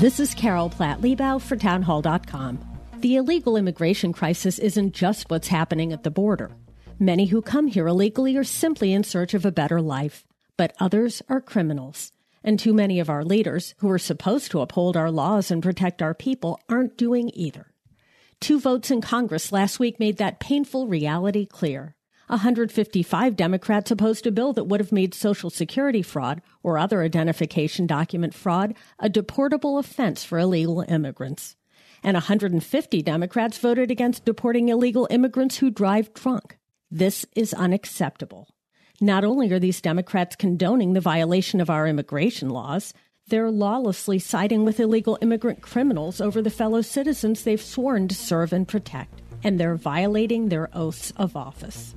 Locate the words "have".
24.78-24.92